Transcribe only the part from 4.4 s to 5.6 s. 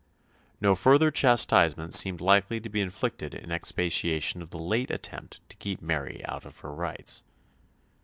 of the late attempt to